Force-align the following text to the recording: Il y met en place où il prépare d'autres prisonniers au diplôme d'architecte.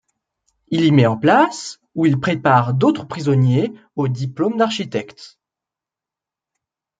Il 0.69 0.83
y 0.83 0.91
met 0.91 1.05
en 1.05 1.15
place 1.15 1.79
où 1.93 2.07
il 2.07 2.19
prépare 2.19 2.73
d'autres 2.73 3.07
prisonniers 3.07 3.71
au 3.95 4.07
diplôme 4.07 4.57
d'architecte. 4.57 5.37